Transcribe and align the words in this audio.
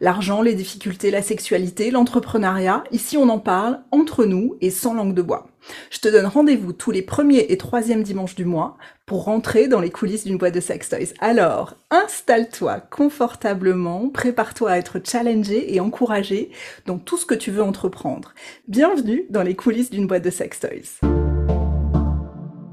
L'argent, 0.00 0.40
les 0.40 0.54
difficultés, 0.54 1.10
la 1.10 1.20
sexualité, 1.20 1.90
l'entrepreneuriat, 1.90 2.84
ici 2.90 3.18
on 3.18 3.28
en 3.28 3.38
parle 3.38 3.80
entre 3.90 4.24
nous 4.24 4.56
et 4.62 4.70
sans 4.70 4.94
langue 4.94 5.14
de 5.14 5.20
bois. 5.20 5.48
Je 5.90 5.98
te 5.98 6.08
donne 6.08 6.24
rendez-vous 6.24 6.72
tous 6.72 6.90
les 6.90 7.02
premiers 7.02 7.46
et 7.50 7.58
troisièmes 7.58 8.02
dimanches 8.02 8.34
du 8.34 8.46
mois 8.46 8.78
pour 9.04 9.24
rentrer 9.24 9.68
dans 9.68 9.80
les 9.80 9.90
coulisses 9.90 10.24
d'une 10.24 10.38
boîte 10.38 10.54
de 10.54 10.60
sex 10.60 10.88
toys. 10.88 11.12
Alors, 11.20 11.74
installe-toi 11.90 12.80
confortablement, 12.80 14.08
prépare-toi 14.08 14.70
à 14.70 14.78
être 14.78 15.00
challengé 15.04 15.74
et 15.74 15.80
encouragé 15.80 16.50
dans 16.86 16.98
tout 16.98 17.18
ce 17.18 17.26
que 17.26 17.34
tu 17.34 17.50
veux 17.50 17.62
entreprendre. 17.62 18.32
Bienvenue 18.68 19.26
dans 19.28 19.42
les 19.42 19.54
coulisses 19.54 19.90
d'une 19.90 20.06
boîte 20.06 20.24
de 20.24 20.30
sex 20.30 20.60
toys. 20.60 21.06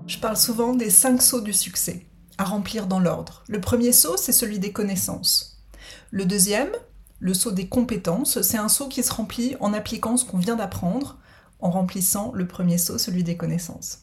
Je 0.08 0.20
parle 0.20 0.38
souvent 0.38 0.74
des 0.74 0.90
cinq 0.90 1.22
sauts 1.22 1.42
du 1.42 1.52
succès, 1.52 2.06
à 2.38 2.46
remplir 2.46 2.88
dans 2.88 3.02
l'ordre. 3.02 3.44
Le 3.50 3.60
premier 3.60 3.92
saut, 3.92 4.16
c'est 4.16 4.32
celui 4.32 4.60
des 4.60 4.72
connaissances. 4.72 5.57
Le 6.12 6.26
deuxième, 6.26 6.72
le 7.20 7.34
saut 7.34 7.52
des 7.52 7.68
compétences, 7.68 8.42
c'est 8.42 8.58
un 8.58 8.70
saut 8.70 8.88
qui 8.88 9.04
se 9.04 9.14
remplit 9.14 9.56
en 9.60 9.74
appliquant 9.74 10.18
ce 10.18 10.26
qu'on 10.26 10.38
vient 10.38 10.56
d'apprendre, 10.56 11.18
en 11.60 11.72
remplissant 11.72 12.32
le 12.34 12.48
premier 12.48 12.78
saut, 12.78 12.98
celui 12.98 13.24
des 13.24 13.38
connaissances. 13.38 14.00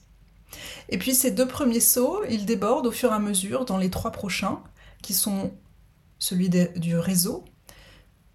Et 0.89 0.99
puis 0.99 1.15
ces 1.15 1.31
deux 1.31 1.47
premiers 1.47 1.81
sauts, 1.81 2.23
ils 2.29 2.47
débordent 2.47 2.87
au 2.87 2.93
fur 2.93 3.11
et 3.11 3.15
à 3.15 3.19
mesure 3.19 3.65
dans 3.65 3.79
les 3.79 3.91
trois 3.91 4.11
prochains, 4.11 4.61
qui 5.03 5.15
sont 5.15 5.53
celui 6.19 6.49
du 6.49 6.97
réseau, 6.97 7.45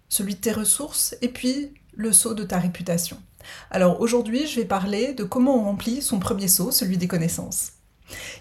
celui 0.08 0.34
de 0.34 0.40
tes 0.40 0.52
ressources, 0.52 1.16
et 1.22 1.28
puis 1.28 1.74
le 1.94 2.12
saut 2.12 2.34
de 2.34 2.44
ta 2.44 2.58
réputation. 2.58 3.18
Alors 3.70 4.00
aujourd'hui, 4.00 4.46
je 4.46 4.56
vais 4.56 4.66
parler 4.66 5.12
de 5.14 5.24
comment 5.24 5.56
on 5.56 5.64
remplit 5.64 6.02
son 6.02 6.18
premier 6.18 6.48
saut, 6.48 6.70
celui 6.70 6.98
des 6.98 7.08
connaissances, 7.08 7.72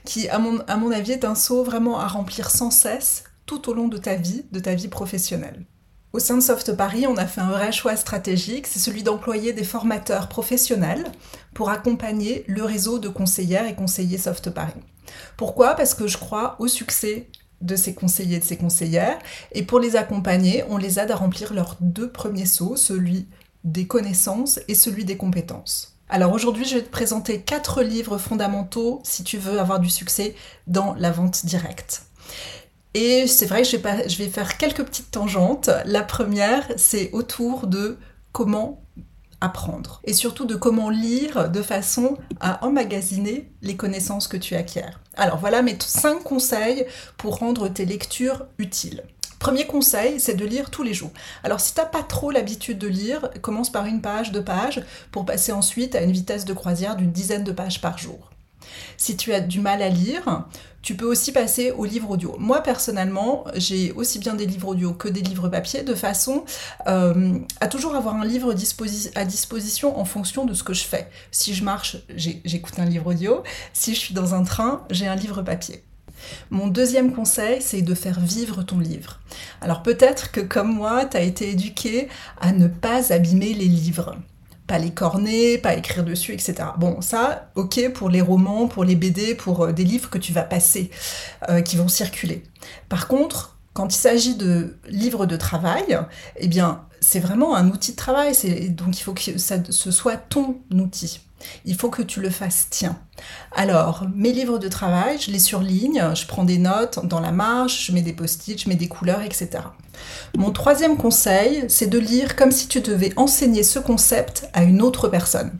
qui, 0.05 0.30
à 0.30 0.39
mon, 0.39 0.91
avis, 0.91 1.11
est 1.11 1.25
un 1.25 1.35
saut 1.35 1.63
vraiment 1.63 1.99
à 1.99 2.07
remplir 2.07 2.49
sans 2.49 2.71
cesse 2.71 3.23
tout 3.50 3.67
au 3.67 3.73
long 3.73 3.88
de 3.88 3.97
ta 3.97 4.14
vie, 4.14 4.45
de 4.52 4.59
ta 4.59 4.75
vie 4.75 4.89
professionnelle. 4.89 5.66
Au 6.14 6.19
sein 6.19 6.36
de 6.36 6.42
Soft 6.42 6.75
Paris, 6.75 7.08
on 7.08 7.17
a 7.17 7.25
fait 7.25 7.42
un 7.42 7.50
vrai 7.50 7.72
choix 7.72 7.95
stratégique, 7.95 8.67
c'est 8.67 8.78
celui 8.78 9.02
d'employer 9.02 9.53
des 9.53 9.64
formateurs 9.64 10.30
professionnels 10.30 11.11
pour 11.55 11.72
accompagner 11.72 12.44
le 12.45 12.64
réseau 12.64 13.00
de 13.00 13.09
conseillères 13.09 13.66
et 13.66 13.73
conseillers 13.73 14.20
Soft 14.20 14.52
Paris. 14.52 14.80
Pourquoi? 15.36 15.73
Parce 15.73 15.95
que 15.95 16.05
je 16.05 16.20
crois 16.20 16.58
au 16.59 16.67
succès 16.67 17.27
de 17.61 17.75
ces 17.75 17.95
conseillers 17.95 18.36
et 18.36 18.39
de 18.39 18.45
ces 18.45 18.58
conseillères, 18.58 19.17
et 19.52 19.64
pour 19.64 19.80
les 19.80 19.95
accompagner, 19.95 20.64
on 20.70 20.77
les 20.77 21.00
aide 21.00 21.09
à 21.09 21.16
remplir 21.16 21.52
leurs 21.52 21.75
deux 21.80 22.11
premiers 22.11 22.45
sauts, 22.45 22.75
celui 22.75 23.27
des 23.64 23.88
connaissances 23.88 24.59
et 24.67 24.75
celui 24.75 25.05
des 25.05 25.17
compétences. 25.17 25.97
Alors 26.08 26.33
aujourd'hui, 26.33 26.66
je 26.66 26.75
vais 26.75 26.83
te 26.83 26.92
présenter 26.92 27.42
quatre 27.42 27.81
livres 27.81 28.20
fondamentaux 28.20 29.02
si 29.03 29.23
tu 29.23 29.39
veux 29.39 29.59
avoir 29.59 29.80
du 29.80 29.89
succès 29.89 30.36
dans 30.67 30.94
la 30.94 31.09
vente 31.09 31.47
directe. 31.47 32.03
Et 32.94 33.27
c'est 33.27 33.45
vrai 33.45 33.61
que 33.61 33.67
je 33.67 33.77
vais, 33.77 34.10
je 34.10 34.17
vais 34.17 34.30
faire 34.30 34.58
quelques 34.58 34.83
petites 34.83 35.11
tangentes. 35.11 35.70
La 35.86 36.04
première, 36.04 36.67
c'est 36.76 37.11
autour 37.11 37.67
de 37.67 37.98
comment 38.32 38.82
apprendre 39.42 40.02
et 40.04 40.14
surtout 40.14 40.45
de 40.45 40.55
comment 40.55 40.89
lire 40.89 41.50
de 41.50 41.61
façon 41.61 42.17
à 42.39 42.66
emmagasiner 42.66 43.50
les 43.61 43.76
connaissances 43.76 44.27
que 44.27 44.38
tu 44.38 44.55
acquiers. 44.55 44.83
Alors 45.16 45.38
voilà 45.38 45.61
mes 45.61 45.77
cinq 45.80 46.23
conseils 46.23 46.86
pour 47.17 47.38
rendre 47.38 47.70
tes 47.70 47.86
lectures 47.86 48.48
utiles. 48.58 49.04
Premier 49.39 49.66
conseil, 49.66 50.20
c'est 50.20 50.33
de 50.33 50.45
lire 50.45 50.70
tous 50.70 50.83
les 50.83 50.94
jours. 50.94 51.11
Alors 51.44 51.61
si 51.61 51.73
tu 51.73 51.80
n'as 51.80 51.86
pas 51.86 52.04
trop 52.04 52.30
l'habitude 52.32 52.77
de 52.77 52.88
lire, 52.88 53.30
commence 53.42 53.71
par 53.71 53.86
une 53.86 54.02
page, 54.02 54.33
deux 54.33 54.44
pages, 54.44 54.83
pour 55.11 55.26
passer 55.26 55.54
ensuite 55.54 55.95
à 55.95 56.02
une 56.02 56.11
vitesse 56.11 56.44
de 56.44 56.54
croisière 56.54 56.98
d'une 56.98 57.11
dizaine 57.11 57.45
de 57.45 57.54
pages 57.54 57.80
par 57.80 57.98
jour. 57.98 58.32
Si 58.97 59.17
tu 59.17 59.33
as 59.33 59.41
du 59.41 59.59
mal 59.59 59.81
à 59.81 59.89
lire, 59.89 60.45
tu 60.81 60.95
peux 60.95 61.05
aussi 61.05 61.31
passer 61.31 61.71
au 61.71 61.85
livre 61.85 62.11
audio. 62.11 62.35
Moi 62.39 62.61
personnellement, 62.61 63.45
j'ai 63.55 63.91
aussi 63.91 64.19
bien 64.19 64.35
des 64.35 64.45
livres 64.45 64.69
audio 64.69 64.93
que 64.93 65.07
des 65.07 65.21
livres 65.21 65.49
papier, 65.49 65.83
de 65.83 65.95
façon 65.95 66.45
euh, 66.87 67.37
à 67.59 67.67
toujours 67.67 67.95
avoir 67.95 68.15
un 68.15 68.25
livre 68.25 68.53
à 69.15 69.25
disposition 69.25 69.99
en 69.99 70.05
fonction 70.05 70.45
de 70.45 70.53
ce 70.53 70.63
que 70.63 70.73
je 70.73 70.83
fais. 70.83 71.09
Si 71.31 71.53
je 71.53 71.63
marche, 71.63 71.97
j'écoute 72.15 72.79
un 72.79 72.85
livre 72.85 73.08
audio. 73.08 73.43
Si 73.73 73.93
je 73.93 73.99
suis 73.99 74.13
dans 74.13 74.33
un 74.33 74.43
train, 74.43 74.85
j'ai 74.89 75.08
un 75.08 75.15
livre 75.15 75.41
papier. 75.41 75.83
Mon 76.49 76.67
deuxième 76.67 77.13
conseil, 77.13 77.61
c'est 77.61 77.81
de 77.81 77.95
faire 77.95 78.19
vivre 78.19 78.63
ton 78.63 78.79
livre. 78.79 79.19
Alors 79.61 79.83
peut-être 79.83 80.31
que 80.31 80.41
comme 80.41 80.73
moi, 80.73 81.05
tu 81.05 81.17
as 81.17 81.21
été 81.21 81.49
éduqué 81.49 82.09
à 82.39 82.52
ne 82.52 82.67
pas 82.67 83.13
abîmer 83.13 83.53
les 83.53 83.67
livres. 83.67 84.15
Pas 84.69 84.77
les 84.77 84.91
corner, 84.91 85.57
pas 85.57 85.73
écrire 85.73 86.05
dessus, 86.05 86.31
etc. 86.31 86.53
Bon, 86.77 87.02
ça, 87.02 87.49
ok 87.55 87.91
pour 87.91 88.07
les 88.07 88.21
romans, 88.21 88.67
pour 88.67 88.83
les 88.83 88.95
BD, 88.95 89.33
pour 89.33 89.63
euh, 89.63 89.71
des 89.71 89.83
livres 89.83 90.11
que 90.11 90.19
tu 90.19 90.31
vas 90.31 90.43
passer, 90.43 90.91
euh, 91.49 91.61
qui 91.61 91.75
vont 91.75 91.87
circuler. 91.87 92.43
Par 92.87 93.08
contre, 93.08 93.58
quand 93.73 93.91
il 93.95 93.97
s'agit 93.97 94.35
de 94.35 94.77
livres 94.87 95.25
de 95.25 95.37
travail, 95.37 95.97
eh 96.35 96.47
bien, 96.47 96.83
c'est 97.02 97.19
vraiment 97.19 97.55
un 97.55 97.67
outil 97.69 97.93
de 97.93 97.95
travail. 97.95 98.33
Donc, 98.69 98.99
il 98.99 99.02
faut 99.02 99.13
que 99.13 99.39
ça, 99.39 99.55
ce 99.67 99.89
soit 99.89 100.17
ton 100.17 100.59
outil. 100.71 101.19
Il 101.66 101.76
faut 101.76 101.89
que 101.89 102.02
tu 102.02 102.22
le 102.22 102.30
fasses 102.30 102.67
tien. 102.70 102.98
Alors, 103.55 104.05
mes 104.16 104.32
livres 104.32 104.60
de 104.60 104.67
travail, 104.67 105.17
je 105.20 105.32
les 105.32 105.39
surligne, 105.39 106.04
je 106.16 106.26
prends 106.26 106.44
des 106.44 106.58
notes 106.58 107.05
dans 107.05 107.20
la 107.20 107.32
marge, 107.32 107.86
je 107.86 107.92
mets 107.92 108.02
des 108.02 108.14
post-it, 108.14 108.61
je 108.61 108.70
mets 108.70 108.76
des 108.76 108.88
couleurs, 108.88 109.22
etc. 109.22 109.50
Mon 110.38 110.52
troisième 110.52 110.98
conseil, 110.98 111.66
c'est 111.67 111.88
de 111.88 112.00
lire 112.00 112.36
comme 112.36 112.52
si 112.52 112.67
tu 112.67 112.82
devais 112.82 113.14
enseigner 113.17 113.64
ce 113.64 113.80
concept 113.80 114.50
à 114.54 114.64
une 114.64 114.82
autre 114.82 115.08
personne. 115.08 115.52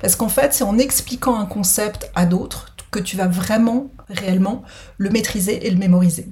Parce 0.00 0.16
qu'en 0.16 0.28
fait, 0.28 0.52
c'est 0.52 0.64
en 0.64 0.78
expliquant 0.78 1.38
un 1.38 1.46
concept 1.46 2.10
à 2.14 2.26
d'autres 2.26 2.74
que 2.90 2.98
tu 2.98 3.16
vas 3.16 3.26
vraiment, 3.26 3.90
réellement, 4.08 4.62
le 4.98 5.10
maîtriser 5.10 5.66
et 5.66 5.70
le 5.70 5.78
mémoriser. 5.78 6.28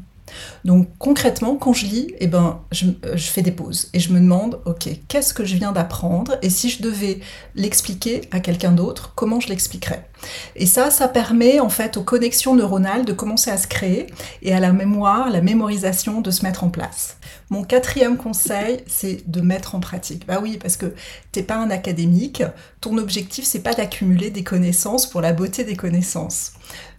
Donc 0.65 0.89
concrètement, 0.99 1.57
quand 1.57 1.73
je 1.73 1.87
lis, 1.87 2.15
eh 2.19 2.27
ben, 2.27 2.61
je, 2.73 2.87
fais 3.17 3.43
des 3.43 3.51
pauses 3.53 3.91
et 3.93 4.01
je 4.01 4.13
me 4.13 4.21
demande, 4.21 4.61
ok, 4.65 4.89
qu'est-ce 5.09 5.35
que 5.35 5.45
je 5.45 5.57
viens 5.57 5.73
d'apprendre 5.73 6.37
Et 6.43 6.51
si 6.51 6.71
je 6.71 6.83
devais 6.83 7.21
l'expliquer 7.55 8.23
à 8.31 8.41
quelqu'un 8.41 8.73
d'autre, 8.73 9.13
comment 9.15 9.41
je 9.41 9.49
l'expliquerais? 9.49 10.09
Et 10.57 10.67
ça, 10.67 10.91
ça 10.91 11.09
permet 11.09 11.61
en 11.61 11.69
fait 11.69 11.97
aux 11.97 12.03
connexions 12.03 12.55
neuronales 12.55 13.05
de 13.05 13.13
commencer 13.13 13.51
à 13.51 13.59
se 13.59 13.67
créer 13.67 14.07
et 14.43 14.55
à 14.55 14.61
la 14.61 14.73
mémoire, 14.73 15.31
la 15.31 15.41
mémorisation 15.41 16.21
de 16.21 16.31
se 16.31 16.45
mettre 16.45 16.65
en 16.65 16.71
place. 16.71 17.19
Mon 17.51 17.63
quatrième 17.63 18.17
conseil, 18.17 18.83
c'est 18.87 19.29
de 19.31 19.41
mettre 19.41 19.75
en 19.75 19.81
pratique. 19.81 20.27
Bah 20.27 20.41
oui, 20.43 20.59
parce 20.61 20.77
que 20.77 20.95
t'es 21.33 21.43
pas 21.43 21.57
un 21.57 21.71
académique, 21.71 22.43
ton 22.81 22.97
objectif 22.97 23.45
c'est 23.45 23.61
pas 23.61 23.75
d'accumuler 23.75 24.31
des 24.31 24.45
connaissances 24.45 25.07
pour 25.07 25.21
la 25.21 25.33
beauté 25.33 25.65
des 25.65 25.77
connaissances. 25.77 26.53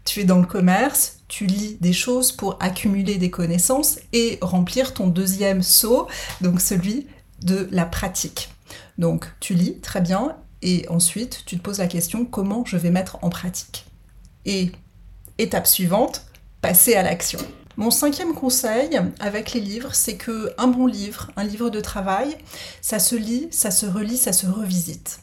Tu 0.05 0.21
es 0.21 0.23
dans 0.23 0.39
le 0.39 0.45
commerce, 0.45 1.17
tu 1.27 1.45
lis 1.45 1.77
des 1.81 1.93
choses 1.93 2.31
pour 2.31 2.57
accumuler 2.59 3.17
des 3.17 3.29
connaissances 3.29 3.99
et 4.13 4.37
remplir 4.41 4.93
ton 4.93 5.07
deuxième 5.07 5.63
saut, 5.63 6.07
donc 6.41 6.61
celui 6.61 7.07
de 7.41 7.67
la 7.71 7.85
pratique. 7.85 8.49
Donc 8.97 9.25
tu 9.39 9.53
lis 9.53 9.79
très 9.81 10.01
bien 10.01 10.37
et 10.61 10.87
ensuite 10.89 11.43
tu 11.45 11.57
te 11.57 11.61
poses 11.61 11.79
la 11.79 11.87
question 11.87 12.25
comment 12.25 12.63
je 12.65 12.77
vais 12.77 12.91
mettre 12.91 13.17
en 13.23 13.29
pratique? 13.29 13.85
Et 14.45 14.71
étape 15.37 15.67
suivante, 15.67 16.25
passer 16.61 16.95
à 16.95 17.03
l'action. 17.03 17.39
Mon 17.77 17.91
cinquième 17.91 18.33
conseil 18.33 19.01
avec 19.19 19.51
les 19.51 19.59
livres, 19.59 19.93
c'est 19.93 20.15
que 20.15 20.53
un 20.57 20.67
bon 20.67 20.85
livre, 20.85 21.31
un 21.35 21.43
livre 21.43 21.69
de 21.69 21.81
travail, 21.81 22.37
ça 22.81 22.99
se 22.99 23.15
lit, 23.15 23.47
ça 23.51 23.69
se 23.69 23.85
relit, 23.85 24.17
ça 24.17 24.31
se 24.31 24.47
revisite. 24.47 25.19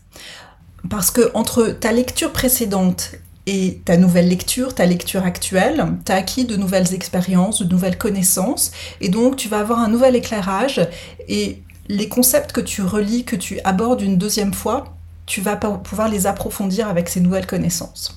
Parce 0.90 1.10
que 1.10 1.30
entre 1.34 1.68
ta 1.68 1.92
lecture 1.92 2.32
précédente 2.32 3.12
et 3.46 3.80
ta 3.84 3.96
nouvelle 3.96 4.28
lecture, 4.28 4.74
ta 4.74 4.86
lecture 4.86 5.24
actuelle, 5.24 5.84
tu 6.04 6.12
as 6.12 6.16
acquis 6.16 6.44
de 6.44 6.56
nouvelles 6.56 6.94
expériences, 6.94 7.62
de 7.62 7.68
nouvelles 7.68 7.98
connaissances, 7.98 8.72
et 9.00 9.08
donc 9.08 9.36
tu 9.36 9.48
vas 9.48 9.58
avoir 9.58 9.80
un 9.80 9.88
nouvel 9.88 10.14
éclairage, 10.16 10.86
et 11.28 11.62
les 11.88 12.08
concepts 12.08 12.52
que 12.52 12.60
tu 12.60 12.82
relis, 12.82 13.24
que 13.24 13.36
tu 13.36 13.60
abordes 13.64 14.00
une 14.00 14.16
deuxième 14.16 14.54
fois, 14.54 14.96
tu 15.26 15.40
vas 15.40 15.56
pouvoir 15.56 16.08
les 16.08 16.26
approfondir 16.26 16.88
avec 16.88 17.08
ces 17.08 17.20
nouvelles 17.20 17.46
connaissances. 17.46 18.16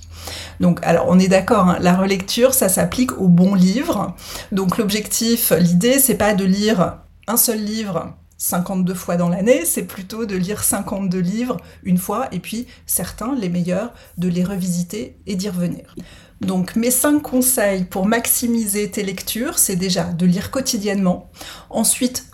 Donc, 0.59 0.79
alors 0.83 1.05
on 1.07 1.19
est 1.19 1.27
d'accord, 1.27 1.69
hein, 1.69 1.77
la 1.81 1.95
relecture, 1.95 2.53
ça 2.53 2.69
s'applique 2.69 3.19
au 3.19 3.27
bon 3.27 3.53
livre. 3.53 4.15
Donc 4.51 4.77
l'objectif, 4.77 5.51
l'idée, 5.57 5.99
c'est 5.99 6.15
pas 6.15 6.33
de 6.33 6.45
lire 6.45 6.97
un 7.27 7.37
seul 7.37 7.63
livre 7.63 8.13
52 8.37 8.93
fois 8.93 9.17
dans 9.17 9.29
l'année, 9.29 9.65
c'est 9.65 9.83
plutôt 9.83 10.25
de 10.25 10.35
lire 10.35 10.63
52 10.63 11.19
livres 11.19 11.57
une 11.83 11.97
fois 11.97 12.27
et 12.31 12.39
puis 12.39 12.67
certains, 12.85 13.35
les 13.35 13.49
meilleurs, 13.49 13.93
de 14.17 14.27
les 14.27 14.43
revisiter 14.43 15.17
et 15.25 15.35
d'y 15.35 15.49
revenir. 15.49 15.95
Donc 16.41 16.75
mes 16.75 16.91
5 16.91 17.21
conseils 17.21 17.85
pour 17.85 18.05
maximiser 18.05 18.91
tes 18.91 19.03
lectures, 19.03 19.57
c'est 19.57 19.77
déjà 19.77 20.03
de 20.03 20.25
lire 20.25 20.51
quotidiennement, 20.51 21.29
ensuite 21.69 22.25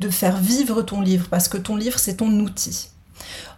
de 0.00 0.08
faire 0.08 0.38
vivre 0.38 0.82
ton 0.82 1.02
livre, 1.02 1.28
parce 1.30 1.46
que 1.46 1.58
ton 1.58 1.76
livre, 1.76 1.98
c'est 1.98 2.16
ton 2.16 2.30
outil. 2.40 2.88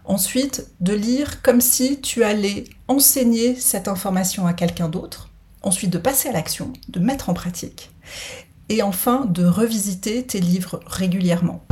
Ensuite, 0.05 0.67
de 0.81 0.93
lire 0.93 1.41
comme 1.41 1.61
si 1.61 2.01
tu 2.01 2.25
allais 2.25 2.65
enseigner 2.89 3.55
cette 3.55 3.87
information 3.87 4.47
à 4.47 4.53
quelqu'un 4.53 4.89
d'autre. 4.89 5.31
Ensuite, 5.63 5.91
de 5.91 5.99
passer 5.99 6.29
à 6.29 6.33
l'action, 6.33 6.73
de 6.89 6.99
mettre 6.99 7.31
en 7.31 7.35
pratique. 7.35 7.91
Et 8.69 8.83
enfin, 8.83 9.25
de 9.27 9.45
revisiter 9.45 10.25
tes 10.25 10.41
livres 10.41 10.81
régulièrement. 10.87 11.65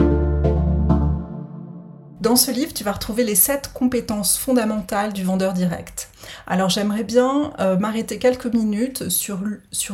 Dans 2.21 2.37
ce 2.37 2.51
livre, 2.51 2.75
tu 2.75 2.85
vas 2.85 2.93
retrouver 2.93 3.25
les 3.25 3.35
sept 3.35 3.73
compétences 3.73 4.37
fondamentales 4.37 5.15
du 5.15 5.25
vendeur 5.25 5.55
direct. 5.55 6.11
Alors 6.47 6.69
j'aimerais 6.69 7.03
bien 7.03 7.55
euh, 7.61 7.79
m'arrêter 7.79 8.19
quelques 8.19 8.53
minutes 8.53 9.09
sur, 9.09 9.41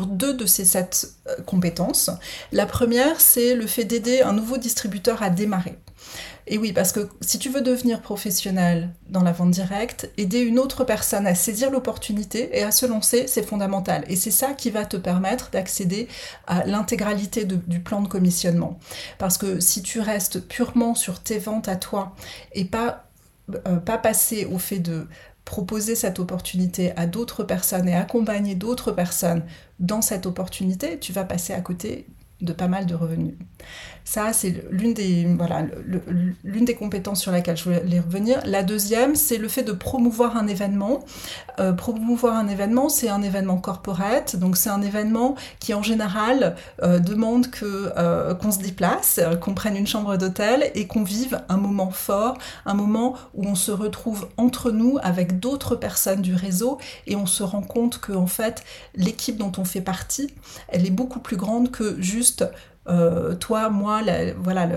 deux 0.06 0.34
de 0.34 0.44
ces 0.44 0.64
sept 0.64 1.12
euh, 1.28 1.37
compétences. 1.46 2.11
La 2.50 2.67
première, 2.67 3.20
c'est 3.20 3.55
le 3.55 3.69
fait 3.69 3.84
d'aider 3.84 4.23
un 4.23 4.32
nouveau 4.32 4.56
distributeur 4.56 5.23
à 5.23 5.31
démarrer. 5.31 5.78
Et 6.48 6.58
oui, 6.58 6.72
parce 6.72 6.93
que 6.93 7.08
si 7.20 7.38
tu 7.38 7.48
veux 7.48 7.60
devenir 7.60 8.00
professionnel 8.00 8.90
dans 9.08 9.22
la 9.22 9.32
vente 9.32 9.50
directe, 9.50 10.10
aider 10.16 10.38
une 10.40 10.60
autre 10.60 10.84
personne 10.84 11.26
à 11.26 11.34
saisir 11.34 11.70
l'opportunité 11.70 12.56
et 12.56 12.62
à 12.62 12.70
se 12.70 12.87
lancer, 12.87 13.26
c'est 13.26 13.43
fondamental. 13.43 14.04
Et 14.08 14.14
c'est 14.14 14.31
ça 14.31 14.52
qui 14.52 14.70
va 14.70 14.84
te 14.84 14.96
permettre 14.96 15.50
d'accéder 15.50 16.06
à 16.46 16.64
l'intégralité 16.64 17.44
du 17.44 17.81
plan 17.81 18.00
de 18.00 18.06
commissionnement. 18.06 18.78
Parce 19.19 19.38
que 19.38 19.58
si 19.58 19.82
tu 19.82 20.00
restes 20.00 20.40
purement 20.40 20.94
sur 20.94 21.20
tes 21.20 21.38
ventes 21.38 21.69
à 21.69 21.75
toi 21.75 22.14
et 22.52 22.64
pas, 22.64 23.08
euh, 23.66 23.76
pas 23.78 23.99
passer 23.99 24.44
au 24.44 24.58
fait 24.58 24.78
de 24.78 25.08
proposer 25.44 25.94
cette 25.94 26.19
opportunité 26.19 26.92
à 26.96 27.06
d'autres 27.06 27.44
personnes 27.44 27.88
et 27.88 27.94
accompagner 27.94 28.54
d'autres 28.54 28.92
personnes 28.92 29.44
dans 29.81 30.02
cette 30.02 30.26
opportunité, 30.26 30.99
tu 30.99 31.12
vas 31.12 31.25
passer 31.25 31.52
à 31.52 31.60
côté 31.60 32.06
de 32.40 32.52
pas 32.52 32.69
mal 32.69 32.87
de 32.87 32.94
revenus. 32.94 33.34
Ça, 34.06 34.32
c'est 34.32 34.64
l'une 34.70 34.94
des, 34.94 35.26
compétences 36.76 37.20
sur 37.20 37.32
laquelle 37.32 37.56
je 37.56 37.64
voulais 37.64 37.98
revenir. 37.98 38.40
La 38.44 38.62
deuxième, 38.62 39.16
c'est 39.16 39.36
le 39.36 39.48
fait 39.48 39.64
de 39.64 39.72
promouvoir 39.72 40.36
un 40.36 40.46
événement. 40.46 41.04
Euh, 41.58 41.72
promouvoir 41.72 42.36
un 42.36 42.46
événement, 42.46 42.88
c'est 42.88 43.08
un 43.08 43.20
événement 43.20 43.56
corporate, 43.56 44.36
donc 44.36 44.56
c'est 44.56 44.70
un 44.70 44.80
événement 44.80 45.34
qui 45.58 45.74
en 45.74 45.82
général 45.82 46.54
euh, 46.84 47.00
demande 47.00 47.50
que 47.50 47.92
euh, 47.96 48.34
qu'on 48.34 48.52
se 48.52 48.60
déplace, 48.60 49.18
qu'on 49.40 49.54
prenne 49.54 49.76
une 49.76 49.88
chambre 49.88 50.16
d'hôtel 50.16 50.70
et 50.76 50.86
qu'on 50.86 51.02
vive 51.02 51.42
un 51.48 51.56
moment 51.56 51.90
fort, 51.90 52.38
un 52.64 52.74
moment 52.74 53.16
où 53.34 53.44
on 53.44 53.56
se 53.56 53.72
retrouve 53.72 54.28
entre 54.36 54.70
nous 54.70 54.98
avec 55.02 55.40
d'autres 55.40 55.74
personnes 55.74 56.22
du 56.22 56.34
réseau 56.36 56.78
et 57.08 57.16
on 57.16 57.26
se 57.26 57.42
rend 57.42 57.62
compte 57.62 57.98
que 57.98 58.12
en 58.12 58.28
fait 58.28 58.62
l'équipe 58.94 59.36
dont 59.36 59.52
on 59.58 59.64
fait 59.64 59.80
partie, 59.80 60.32
elle 60.68 60.86
est 60.86 60.90
beaucoup 60.90 61.18
plus 61.18 61.36
grande 61.36 61.72
que 61.72 62.00
juste 62.00 62.44
euh, 62.88 63.34
toi, 63.34 63.68
moi, 63.70 64.02
la, 64.02 64.32
voilà, 64.34 64.68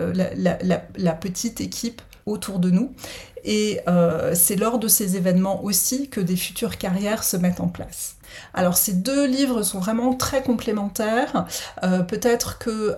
la, 0.98 1.12
petite 1.14 1.62
équipe 1.62 2.02
autour 2.26 2.60
de 2.60 2.70
nous. 2.70 2.94
Et 3.44 3.80
euh, 3.88 4.34
c'est 4.36 4.56
lors 4.56 4.80
de 4.80 4.88
ces 4.88 5.16
événements 5.16 5.64
aussi 5.64 6.10
que 6.10 6.20
des 6.20 6.36
futures 6.36 6.78
carrières 6.78 7.24
se 7.24 7.38
mettent 7.38 7.62
en 7.62 7.68
place. 7.68 8.16
Alors 8.54 8.78
ces 8.78 8.94
deux 8.94 9.26
livres 9.26 9.64
sont 9.64 9.80
vraiment 9.80 10.14
très 10.14 10.44
complémentaires. 10.44 11.46
Euh, 11.84 12.04
peut-être 12.04 12.60
que 12.60 12.98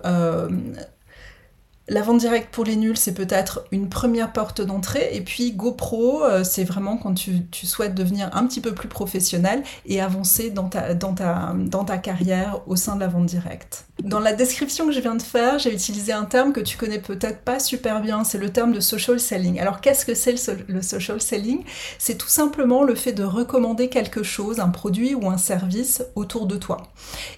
la 1.88 2.02
vente 2.02 2.18
directe 2.18 2.54
pour 2.54 2.64
les 2.64 2.76
nuls, 2.76 2.96
c'est 2.96 3.14
peut-être 3.14 3.64
une 3.72 3.88
première 3.88 4.32
porte 4.32 4.60
d'entrée. 4.60 5.10
Et 5.12 5.20
puis 5.20 5.52
GoPro, 5.52 6.24
euh, 6.24 6.44
c'est 6.44 6.62
vraiment 6.62 6.96
quand 6.96 7.14
tu, 7.14 7.44
souhaites 7.52 7.94
devenir 7.94 8.30
un 8.34 8.46
petit 8.46 8.60
peu 8.60 8.72
plus 8.72 8.88
professionnel 8.88 9.62
et 9.86 10.00
avancer 10.00 10.50
dans 10.50 10.68
ta, 10.68 11.98
carrière 11.98 12.60
au 12.66 12.76
sein 12.76 12.94
de 12.94 13.00
la 13.00 13.08
vente 13.08 13.26
directe. 13.26 13.86
Dans 14.02 14.20
la 14.20 14.32
description 14.32 14.86
que 14.86 14.92
je 14.92 15.00
viens 15.00 15.16
de 15.16 15.22
faire, 15.22 15.58
j'ai 15.58 15.72
utilisé 15.72 16.12
un 16.12 16.24
terme 16.24 16.52
que 16.52 16.60
tu 16.60 16.76
connais 16.76 17.00
peut-être 17.00 17.40
pas 17.40 17.58
super 17.58 18.00
bien, 18.00 18.24
c'est 18.24 18.38
le 18.38 18.50
terme 18.50 18.72
de 18.72 18.80
social 18.80 19.18
selling. 19.18 19.58
Alors 19.60 19.80
qu'est-ce 19.80 20.06
que 20.06 20.14
c'est 20.14 20.34
le 20.68 20.82
social 20.82 21.20
selling? 21.20 21.64
C'est 21.98 22.16
tout 22.16 22.28
simplement 22.28 22.84
le 22.84 22.94
fait 22.94 23.12
de 23.12 23.24
recommander 23.24 23.88
quelque 23.88 24.22
chose, 24.22 24.60
un 24.60 24.70
produit 24.70 25.14
ou 25.14 25.28
un 25.28 25.38
service 25.38 26.02
autour 26.14 26.46
de 26.46 26.56
toi 26.56 26.78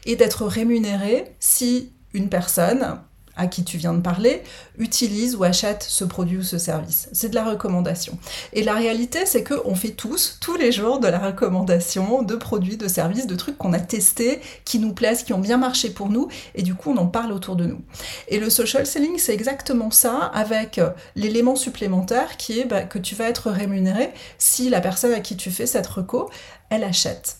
et 0.06 0.16
d'être 0.16 0.44
rémunéré 0.44 1.34
si 1.40 1.92
une 2.12 2.28
personne 2.28 2.98
à 3.36 3.46
qui 3.46 3.64
tu 3.64 3.78
viens 3.78 3.94
de 3.94 4.00
parler 4.00 4.42
utilise 4.78 5.36
ou 5.36 5.44
achète 5.44 5.84
ce 5.88 6.04
produit 6.04 6.38
ou 6.38 6.42
ce 6.42 6.58
service. 6.58 7.08
C'est 7.12 7.28
de 7.28 7.34
la 7.34 7.44
recommandation. 7.44 8.18
Et 8.52 8.62
la 8.62 8.74
réalité, 8.74 9.26
c'est 9.26 9.44
qu'on 9.44 9.74
fait 9.74 9.90
tous, 9.90 10.38
tous 10.40 10.56
les 10.56 10.72
jours, 10.72 10.98
de 10.98 11.08
la 11.08 11.18
recommandation 11.18 12.22
de 12.22 12.36
produits, 12.36 12.76
de 12.76 12.88
services, 12.88 13.26
de 13.26 13.36
trucs 13.36 13.56
qu'on 13.56 13.72
a 13.72 13.80
testés, 13.80 14.40
qui 14.64 14.78
nous 14.78 14.92
plaisent, 14.92 15.22
qui 15.22 15.32
ont 15.32 15.38
bien 15.38 15.56
marché 15.56 15.90
pour 15.90 16.08
nous, 16.08 16.28
et 16.54 16.62
du 16.62 16.74
coup, 16.74 16.92
on 16.92 16.96
en 16.96 17.06
parle 17.06 17.32
autour 17.32 17.56
de 17.56 17.66
nous. 17.66 17.80
Et 18.28 18.38
le 18.38 18.50
social 18.50 18.86
selling, 18.86 19.18
c'est 19.18 19.34
exactement 19.34 19.90
ça, 19.90 20.30
avec 20.34 20.80
l'élément 21.16 21.56
supplémentaire 21.56 22.36
qui 22.36 22.60
est 22.60 22.64
bah, 22.64 22.82
que 22.82 22.98
tu 22.98 23.14
vas 23.14 23.28
être 23.28 23.50
rémunéré 23.50 24.10
si 24.38 24.68
la 24.68 24.80
personne 24.80 25.12
à 25.12 25.20
qui 25.20 25.36
tu 25.36 25.50
fais 25.50 25.66
cette 25.66 25.86
reco, 25.86 26.30
elle 26.70 26.84
achète. 26.84 27.38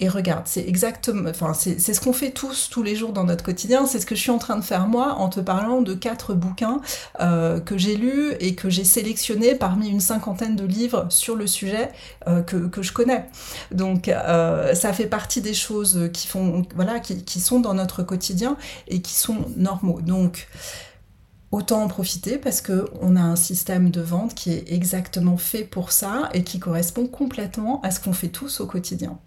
Et 0.00 0.08
regarde, 0.08 0.42
c'est 0.46 0.66
exactement, 0.66 1.28
enfin, 1.30 1.54
c'est 1.54 1.78
ce 1.78 2.00
qu'on 2.00 2.12
fait 2.12 2.30
tous, 2.30 2.68
tous 2.70 2.82
les 2.82 2.96
jours 2.96 3.12
dans 3.12 3.24
notre 3.24 3.44
quotidien. 3.44 3.86
C'est 3.86 4.00
ce 4.00 4.06
que 4.06 4.14
je 4.14 4.20
suis 4.20 4.30
en 4.30 4.38
train 4.38 4.56
de 4.56 4.64
faire 4.64 4.86
moi 4.86 5.14
en 5.18 5.28
te 5.28 5.40
parlant 5.40 5.82
de 5.82 5.94
quatre 5.94 6.34
bouquins 6.34 6.80
euh, 7.20 7.60
que 7.60 7.78
j'ai 7.78 7.96
lus 7.96 8.32
et 8.40 8.54
que 8.54 8.70
j'ai 8.70 8.84
sélectionnés 8.84 9.54
parmi 9.54 9.88
une 9.88 10.00
cinquantaine 10.00 10.56
de 10.56 10.64
livres 10.64 11.06
sur 11.08 11.36
le 11.36 11.46
sujet 11.46 11.90
euh, 12.26 12.42
que, 12.42 12.56
que, 12.56 12.82
je 12.82 12.92
connais. 12.92 13.26
Donc, 13.70 14.08
euh, 14.08 14.74
ça 14.74 14.92
fait 14.92 15.06
partie 15.06 15.40
des 15.40 15.54
choses 15.54 16.10
qui 16.12 16.26
font, 16.26 16.64
voilà, 16.74 17.00
qui, 17.00 17.24
qui 17.24 17.40
sont 17.40 17.60
dans 17.60 17.74
notre 17.74 18.02
quotidien 18.02 18.56
et 18.88 19.00
qui 19.00 19.14
sont 19.14 19.46
normaux. 19.56 20.00
Donc, 20.00 20.48
autant 21.52 21.82
en 21.82 21.88
profiter 21.88 22.38
parce 22.38 22.60
qu'on 22.62 23.14
a 23.14 23.20
un 23.20 23.36
système 23.36 23.90
de 23.90 24.00
vente 24.00 24.34
qui 24.34 24.52
est 24.52 24.72
exactement 24.72 25.36
fait 25.36 25.64
pour 25.64 25.92
ça 25.92 26.30
et 26.34 26.42
qui 26.42 26.58
correspond 26.58 27.06
complètement 27.06 27.80
à 27.82 27.90
ce 27.90 28.00
qu'on 28.00 28.14
fait 28.14 28.28
tous 28.28 28.60
au 28.60 28.66
quotidien. 28.66 29.18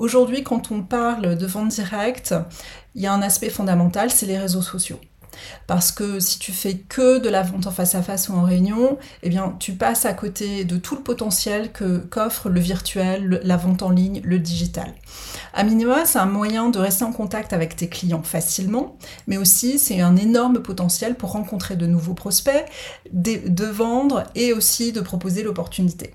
Aujourd'hui, 0.00 0.42
quand 0.42 0.72
on 0.72 0.82
parle 0.82 1.36
de 1.36 1.46
vente 1.46 1.68
directe, 1.68 2.34
il 2.94 3.02
y 3.02 3.06
a 3.06 3.12
un 3.12 3.20
aspect 3.20 3.50
fondamental, 3.50 4.10
c'est 4.10 4.24
les 4.24 4.38
réseaux 4.38 4.62
sociaux. 4.62 4.98
Parce 5.66 5.92
que 5.92 6.20
si 6.20 6.38
tu 6.38 6.52
fais 6.52 6.76
que 6.76 7.18
de 7.18 7.28
la 7.28 7.42
vente 7.42 7.66
en 7.66 7.70
face 7.70 7.94
à 7.94 8.00
face 8.00 8.30
ou 8.30 8.32
en 8.32 8.42
réunion, 8.42 8.96
eh 9.22 9.28
bien, 9.28 9.54
tu 9.58 9.74
passes 9.74 10.06
à 10.06 10.14
côté 10.14 10.64
de 10.64 10.78
tout 10.78 10.94
le 10.94 11.02
potentiel 11.02 11.70
que 11.70 11.98
qu'offre 11.98 12.48
le 12.48 12.60
virtuel, 12.60 13.42
la 13.44 13.58
vente 13.58 13.82
en 13.82 13.90
ligne, 13.90 14.22
le 14.24 14.38
digital. 14.38 14.94
À 15.52 15.64
minima, 15.64 16.06
c'est 16.06 16.18
un 16.18 16.24
moyen 16.24 16.70
de 16.70 16.78
rester 16.78 17.04
en 17.04 17.12
contact 17.12 17.52
avec 17.52 17.76
tes 17.76 17.90
clients 17.90 18.22
facilement, 18.22 18.96
mais 19.26 19.36
aussi 19.36 19.78
c'est 19.78 20.00
un 20.00 20.16
énorme 20.16 20.62
potentiel 20.62 21.14
pour 21.14 21.32
rencontrer 21.32 21.76
de 21.76 21.84
nouveaux 21.84 22.14
prospects, 22.14 22.64
de 23.12 23.66
vendre 23.66 24.24
et 24.34 24.54
aussi 24.54 24.92
de 24.92 25.02
proposer 25.02 25.42
l'opportunité 25.42 26.14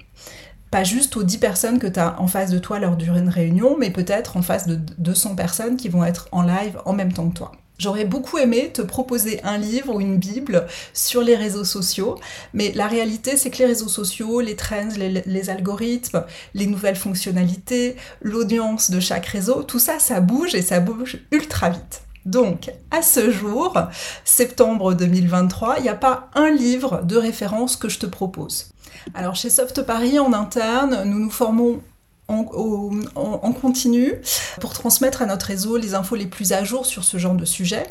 pas 0.75 0.83
juste 0.83 1.15
aux 1.15 1.23
10 1.23 1.37
personnes 1.37 1.79
que 1.79 1.87
tu 1.87 2.01
as 2.01 2.19
en 2.19 2.27
face 2.27 2.51
de 2.51 2.59
toi 2.59 2.79
lors 2.79 2.97
d'une 2.97 3.29
réunion, 3.29 3.77
mais 3.79 3.91
peut-être 3.91 4.35
en 4.35 4.41
face 4.41 4.67
de 4.67 4.77
200 4.97 5.37
personnes 5.37 5.77
qui 5.77 5.87
vont 5.87 6.03
être 6.03 6.27
en 6.33 6.41
live 6.41 6.81
en 6.83 6.91
même 6.91 7.13
temps 7.13 7.29
que 7.29 7.37
toi. 7.37 7.53
J'aurais 7.79 8.03
beaucoup 8.03 8.39
aimé 8.39 8.71
te 8.73 8.81
proposer 8.81 9.39
un 9.45 9.57
livre 9.57 9.95
ou 9.95 10.01
une 10.01 10.17
bible 10.17 10.67
sur 10.93 11.21
les 11.21 11.37
réseaux 11.37 11.63
sociaux, 11.63 12.19
mais 12.53 12.73
la 12.75 12.87
réalité 12.87 13.37
c'est 13.37 13.51
que 13.51 13.59
les 13.59 13.67
réseaux 13.67 13.87
sociaux, 13.87 14.41
les 14.41 14.57
trends, 14.57 14.89
les, 14.97 15.49
algorithmes, 15.49 16.25
les 16.53 16.67
nouvelles 16.67 16.97
fonctionnalités, 16.97 17.95
l'audience 18.21 18.91
de 18.91 18.99
chaque 18.99 19.27
réseau, 19.27 19.63
tout 19.63 19.79
ça, 19.79 19.99
ça 19.99 20.19
bouge 20.19 20.55
et 20.55 20.61
ça 20.61 20.81
bouge 20.81 21.19
ultra 21.31 21.69
vite. 21.69 22.01
Donc, 22.25 22.69
à 22.91 23.01
ce 23.01 23.31
jour, 23.31 23.77
septembre 24.25 24.93
2023, 24.93 25.75
il 25.77 25.83
n'y 25.83 25.89
a 25.89 25.95
pas 25.95 26.29
un 26.33 26.51
livre 26.51 27.01
de 27.03 27.15
référence 27.15 27.77
que 27.77 27.87
je 27.87 27.99
te 27.99 28.07
propose. 28.07 28.74
Alors 29.13 29.35
chez 29.35 29.49
Soft 29.49 29.83
Paris 29.83 30.19
en 30.19 30.33
interne, 30.33 31.03
nous 31.05 31.19
nous 31.19 31.29
formons 31.29 31.81
en, 32.27 33.53
continu 33.53 34.13
pour 34.59 34.73
transmettre 34.73 35.21
à 35.21 35.25
notre 35.25 35.45
réseau 35.45 35.77
les 35.77 35.93
infos 35.93 36.15
les 36.15 36.25
plus 36.25 36.53
à 36.53 36.63
jour 36.63 36.85
sur 36.85 37.03
ce 37.03 37.17
genre 37.17 37.35
de 37.35 37.45
sujet. 37.45 37.83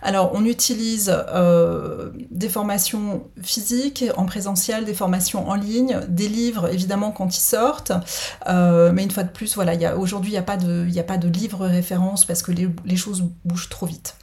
Alors 0.00 0.30
on 0.34 0.46
utilise 0.46 1.14
euh, 1.28 2.10
des 2.30 2.48
formations 2.48 3.24
physiques 3.42 4.04
en 4.16 4.24
présentiel, 4.24 4.84
des 4.84 4.94
formations 4.94 5.48
en 5.48 5.54
ligne, 5.54 6.00
des 6.08 6.28
livres 6.28 6.72
évidemment 6.72 7.10
quand 7.10 7.36
ils 7.36 7.40
sortent, 7.40 7.92
euh, 8.48 8.92
mais 8.94 9.02
une 9.04 9.10
fois 9.10 9.24
de 9.24 9.30
plus, 9.30 9.54
voilà, 9.54 9.96
aujourd'hui 9.96 10.30
il 10.30 10.34
n'y 10.34 10.38
a, 10.38 10.42
pas 10.42 10.56
de, 10.56 10.86
a 10.98 11.02
pas 11.02 11.18
de 11.18 11.28
livre 11.28 11.66
référence 11.66 12.24
parce 12.24 12.42
que 12.42 12.52
les 12.52 12.96
choses 12.96 13.24
bougent 13.44 13.68
trop 13.68 13.86
vite. 13.86 14.16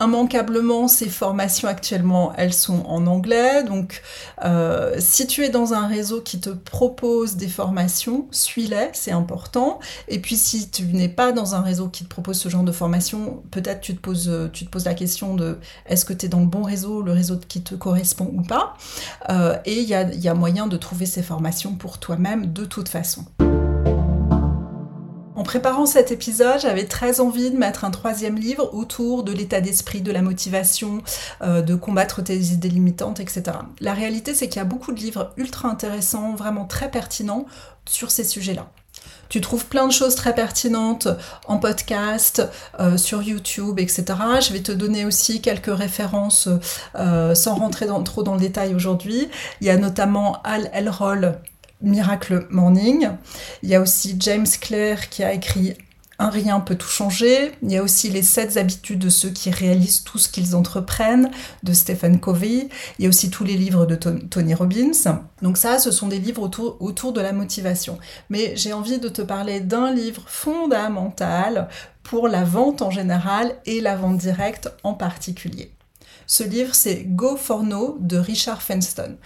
Immanquablement, 0.00 0.88
ces 0.88 1.08
formations 1.08 1.68
actuellement, 1.68 2.32
elles 2.36 2.54
sont 2.54 2.84
en 2.86 3.06
anglais. 3.06 3.62
Donc, 3.64 4.02
euh, 4.44 4.96
si 4.98 5.26
tu 5.26 5.44
es 5.44 5.50
dans 5.50 5.74
un 5.74 5.86
réseau 5.86 6.22
qui 6.22 6.40
te 6.40 6.50
propose 6.50 7.36
des 7.36 7.48
formations, 7.48 8.26
suis-les, 8.30 8.88
c'est 8.94 9.12
important. 9.12 9.78
Et 10.08 10.18
puis, 10.18 10.36
si 10.36 10.70
tu 10.70 10.84
n'es 10.84 11.08
pas 11.08 11.32
dans 11.32 11.54
un 11.54 11.60
réseau 11.60 11.88
qui 11.88 12.04
te 12.04 12.08
propose 12.08 12.38
ce 12.38 12.48
genre 12.48 12.64
de 12.64 12.72
formation, 12.72 13.42
peut-être 13.50 13.80
tu 13.80 13.94
te 13.94 14.00
poses, 14.00 14.50
poses 14.70 14.86
la 14.86 14.94
question 14.94 15.34
de 15.34 15.58
est-ce 15.86 16.04
que 16.04 16.12
tu 16.12 16.26
es 16.26 16.28
dans 16.28 16.40
le 16.40 16.46
bon 16.46 16.62
réseau, 16.62 17.02
le 17.02 17.12
réseau 17.12 17.36
qui 17.36 17.62
te 17.62 17.74
correspond 17.74 18.30
ou 18.32 18.42
pas? 18.42 18.74
Euh, 19.28 19.56
et 19.64 19.80
il 19.80 19.88
y 19.88 19.94
a, 19.94 20.10
y 20.14 20.28
a 20.28 20.34
moyen 20.34 20.66
de 20.66 20.76
trouver 20.76 21.06
ces 21.06 21.22
formations 21.22 21.74
pour 21.74 21.98
toi-même 21.98 22.52
de 22.52 22.64
toute 22.64 22.88
façon. 22.88 23.24
Préparant 25.50 25.84
cet 25.84 26.12
épisode, 26.12 26.60
j'avais 26.60 26.84
très 26.84 27.18
envie 27.18 27.50
de 27.50 27.56
mettre 27.56 27.84
un 27.84 27.90
troisième 27.90 28.36
livre 28.36 28.72
autour 28.72 29.24
de 29.24 29.32
l'état 29.32 29.60
d'esprit, 29.60 30.00
de 30.00 30.12
la 30.12 30.22
motivation, 30.22 31.02
euh, 31.42 31.60
de 31.60 31.74
combattre 31.74 32.22
tes 32.22 32.38
idées 32.38 32.68
limitantes, 32.68 33.18
etc. 33.18 33.42
La 33.80 33.92
réalité, 33.92 34.32
c'est 34.32 34.48
qu'il 34.48 34.58
y 34.58 34.60
a 34.60 34.64
beaucoup 34.64 34.92
de 34.92 35.00
livres 35.00 35.32
ultra 35.36 35.68
intéressants, 35.68 36.36
vraiment 36.36 36.66
très 36.66 36.88
pertinents 36.88 37.46
sur 37.84 38.12
ces 38.12 38.22
sujets-là. 38.22 38.68
Tu 39.28 39.40
trouves 39.40 39.66
plein 39.66 39.88
de 39.88 39.92
choses 39.92 40.14
très 40.14 40.36
pertinentes 40.36 41.08
en 41.48 41.58
podcast, 41.58 42.48
euh, 42.78 42.96
sur 42.96 43.20
YouTube, 43.20 43.80
etc. 43.80 44.04
Je 44.40 44.52
vais 44.52 44.60
te 44.60 44.70
donner 44.70 45.04
aussi 45.04 45.40
quelques 45.40 45.76
références 45.76 46.48
euh, 46.94 47.34
sans 47.34 47.56
rentrer 47.56 47.88
trop 48.04 48.22
dans 48.22 48.34
le 48.34 48.40
détail 48.40 48.72
aujourd'hui. 48.72 49.28
Il 49.60 49.66
y 49.66 49.70
a 49.70 49.76
notamment 49.76 50.40
Al 50.44 50.70
Elrol, 50.72 51.40
Miracle 51.82 52.46
Morning. 52.50 53.10
Il 53.62 53.68
y 53.68 53.74
a 53.74 53.80
aussi 53.80 54.16
James 54.18 54.46
Clare 54.60 55.08
qui 55.08 55.24
a 55.24 55.32
écrit 55.32 55.74
un 56.20 56.28
rien 56.28 56.60
peut 56.60 56.76
tout 56.76 56.86
changer. 56.86 57.52
Il 57.62 57.72
y 57.72 57.78
a 57.78 57.82
aussi 57.82 58.10
les 58.10 58.22
sept 58.22 58.58
habitudes 58.58 58.98
de 58.98 59.08
ceux 59.08 59.30
qui 59.30 59.50
réalisent 59.50 60.04
tout 60.04 60.18
ce 60.18 60.28
qu'ils 60.28 60.54
entreprennent 60.54 61.30
de 61.62 61.72
Stephen 61.72 62.20
Covey. 62.20 62.68
Il 62.98 63.02
y 63.02 63.06
a 63.06 63.08
aussi 63.08 63.30
tous 63.30 63.42
les 63.42 63.56
livres 63.56 63.86
de 63.86 63.94
Tony 63.96 64.54
Robbins. 64.54 64.92
Donc 65.40 65.56
ça, 65.56 65.78
ce 65.78 65.90
sont 65.90 66.08
des 66.08 66.18
livres 66.18 66.42
autour, 66.42 66.76
autour 66.80 67.14
de 67.14 67.22
la 67.22 67.32
motivation. 67.32 67.98
Mais 68.28 68.54
j'ai 68.54 68.74
envie 68.74 68.98
de 68.98 69.08
te 69.08 69.22
parler 69.22 69.60
d'un 69.60 69.92
livre 69.92 70.22
fondamental 70.26 71.68
pour 72.02 72.28
la 72.28 72.44
vente 72.44 72.82
en 72.82 72.90
général 72.90 73.54
et 73.64 73.80
la 73.80 73.96
vente 73.96 74.18
directe 74.18 74.70
en 74.84 74.92
particulier. 74.92 75.72
Ce 76.30 76.44
livre, 76.44 76.76
c'est 76.76 77.02
Go 77.06 77.36
for 77.36 77.64
No 77.64 77.98
de 77.98 78.16
Richard 78.16 78.62
Fenstone. 78.62 79.16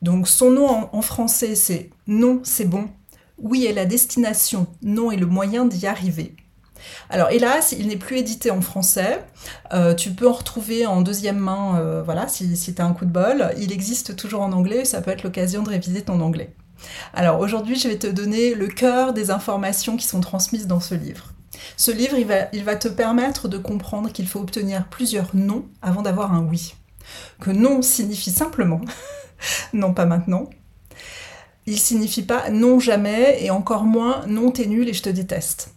Donc 0.00 0.26
son 0.26 0.50
nom 0.50 0.66
en, 0.66 0.88
en 0.94 1.02
français, 1.02 1.56
c'est 1.56 1.90
Non, 2.06 2.40
c'est 2.42 2.64
bon. 2.64 2.88
Oui 3.36 3.66
est 3.66 3.74
la 3.74 3.84
destination, 3.84 4.66
non 4.80 5.10
est 5.10 5.18
le 5.18 5.26
moyen 5.26 5.66
d'y 5.66 5.86
arriver. 5.86 6.34
Alors 7.10 7.28
hélas, 7.28 7.74
il 7.78 7.88
n'est 7.88 7.98
plus 7.98 8.16
édité 8.16 8.50
en 8.50 8.62
français. 8.62 9.26
Euh, 9.74 9.92
tu 9.92 10.12
peux 10.12 10.26
en 10.26 10.32
retrouver 10.32 10.86
en 10.86 11.02
deuxième 11.02 11.36
main, 11.36 11.78
euh, 11.80 12.02
voilà, 12.02 12.28
si, 12.28 12.56
si 12.56 12.74
tu 12.74 12.80
as 12.80 12.86
un 12.86 12.94
coup 12.94 13.04
de 13.04 13.12
bol. 13.12 13.52
Il 13.58 13.70
existe 13.70 14.16
toujours 14.16 14.40
en 14.40 14.52
anglais, 14.52 14.86
ça 14.86 15.02
peut 15.02 15.10
être 15.10 15.22
l'occasion 15.22 15.64
de 15.64 15.68
réviser 15.68 16.00
ton 16.00 16.22
anglais. 16.22 16.54
Alors 17.12 17.40
aujourd'hui, 17.40 17.76
je 17.76 17.88
vais 17.88 17.98
te 17.98 18.06
donner 18.06 18.54
le 18.54 18.68
cœur 18.68 19.12
des 19.12 19.30
informations 19.30 19.98
qui 19.98 20.06
sont 20.06 20.22
transmises 20.22 20.66
dans 20.66 20.80
ce 20.80 20.94
livre. 20.94 21.33
Ce 21.76 21.90
livre, 21.90 22.16
il 22.18 22.26
va, 22.26 22.46
va 22.64 22.76
te 22.76 22.88
permettre 22.88 23.48
de 23.48 23.58
comprendre 23.58 24.10
qu'il 24.10 24.26
faut 24.26 24.40
obtenir 24.40 24.88
plusieurs 24.88 25.30
non 25.34 25.66
avant 25.82 26.02
d'avoir 26.02 26.32
un 26.32 26.42
oui. 26.42 26.74
Que 27.40 27.50
non 27.50 27.82
signifie 27.82 28.30
simplement 28.30 28.80
non 29.72 29.92
pas 29.92 30.06
maintenant. 30.06 30.48
Il 31.66 31.78
signifie 31.78 32.22
pas 32.22 32.50
non 32.50 32.78
jamais 32.78 33.42
et 33.42 33.50
encore 33.50 33.84
moins 33.84 34.24
non 34.26 34.50
t'es 34.50 34.66
nul 34.66 34.88
et 34.88 34.92
je 34.92 35.02
te 35.02 35.08
déteste. 35.08 35.74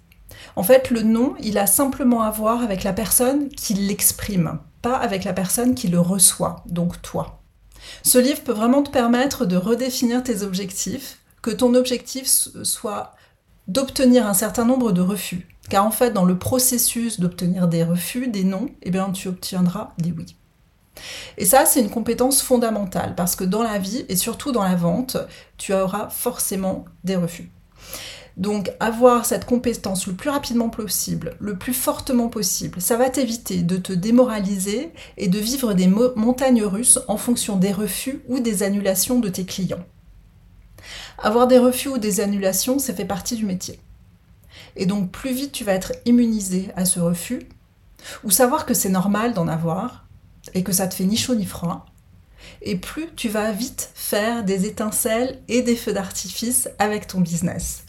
En 0.56 0.63
fait, 0.63 0.89
le 0.89 1.03
non, 1.03 1.36
il 1.39 1.58
a 1.58 1.67
simplement 1.67 2.24
à 2.24 2.32
voir 2.32 2.63
avec 2.63 2.84
la 2.84 2.94
personne 2.94 3.50
qui 3.50 3.75
l'exprime, 3.75 4.60
pas 4.82 4.96
avec 4.96 5.24
la 5.24 5.34
personne 5.34 5.75
qui 5.75 5.88
le 5.88 6.00
reçoit, 6.00 6.63
donc 6.65 7.01
toi. 7.01 7.41
Ce 8.03 8.17
livre 8.17 8.41
peut 8.41 8.53
vraiment 8.53 8.82
te 8.82 8.89
permettre 8.89 9.46
de 9.46 9.56
redéfinir 9.56 10.24
tes 10.24 10.41
objectifs, 10.41 11.20
que 11.41 11.51
ton 11.51 11.75
objectif 11.75 12.27
soit 12.63 13.13
d'obtenir 13.67 14.25
un 14.25 14.34
certain 14.34 14.65
nombre 14.65 14.91
de 14.91 15.01
refus. 15.01 15.48
Car 15.69 15.86
en 15.86 15.91
fait, 15.91 16.12
dans 16.12 16.25
le 16.25 16.38
processus 16.38 17.19
d'obtenir 17.19 17.67
des 17.67 17.83
refus, 17.83 18.27
des 18.27 18.43
non, 18.43 18.69
eh 18.83 18.91
bien, 18.91 19.12
tu 19.12 19.27
obtiendras 19.27 19.93
des 19.97 20.12
oui. 20.12 20.36
Et 21.38 21.45
ça, 21.45 21.65
c'est 21.65 21.81
une 21.81 21.89
compétence 21.89 22.41
fondamentale 22.41 23.13
parce 23.15 23.36
que 23.36 23.43
dans 23.43 23.63
la 23.63 23.77
vie 23.77 24.05
et 24.09 24.15
surtout 24.15 24.51
dans 24.51 24.63
la 24.63 24.75
vente, 24.75 25.17
tu 25.57 25.74
auras 25.74 26.09
forcément 26.09 26.86
des 27.03 27.15
refus. 27.15 27.51
Donc 28.38 28.71
avoir 28.79 29.25
cette 29.25 29.45
compétence 29.45 30.05
le 30.05 30.13
plus 30.13 30.29
rapidement 30.29 30.69
possible, 30.69 31.36
le 31.39 31.57
plus 31.57 31.74
fortement 31.74 32.27
possible, 32.27 32.79
ça 32.79 32.95
va 32.95 33.09
t'éviter 33.09 33.63
de 33.63 33.77
te 33.77 33.93
démoraliser 33.93 34.91
et 35.17 35.27
de 35.27 35.39
vivre 35.39 35.74
des 35.74 35.88
montagnes 35.88 36.63
russes 36.63 37.00
en 37.07 37.17
fonction 37.17 37.55
des 37.55 37.71
refus 37.71 38.21
ou 38.27 38.39
des 38.39 38.62
annulations 38.62 39.19
de 39.19 39.29
tes 39.29 39.45
clients. 39.45 39.83
Avoir 41.17 41.47
des 41.47 41.57
refus 41.57 41.89
ou 41.89 41.97
des 41.97 42.19
annulations, 42.19 42.77
ça 42.77 42.93
fait 42.93 43.05
partie 43.05 43.36
du 43.36 43.45
métier. 43.45 43.79
Et 44.75 44.85
donc 44.85 45.11
plus 45.11 45.33
vite 45.33 45.51
tu 45.51 45.63
vas 45.63 45.73
être 45.73 45.93
immunisé 46.05 46.69
à 46.75 46.85
ce 46.85 46.99
refus, 46.99 47.43
ou 48.23 48.31
savoir 48.31 48.65
que 48.65 48.73
c'est 48.73 48.89
normal 48.89 49.33
d'en 49.33 49.47
avoir, 49.47 50.05
et 50.53 50.63
que 50.63 50.71
ça 50.71 50.87
te 50.87 50.95
fait 50.95 51.05
ni 51.05 51.17
chaud 51.17 51.35
ni 51.35 51.45
froid, 51.45 51.85
et 52.61 52.77
plus 52.77 53.07
tu 53.15 53.29
vas 53.29 53.51
vite 53.51 53.91
faire 53.93 54.43
des 54.43 54.65
étincelles 54.65 55.41
et 55.47 55.61
des 55.61 55.75
feux 55.75 55.93
d'artifice 55.93 56.69
avec 56.79 57.07
ton 57.07 57.19
business. 57.19 57.83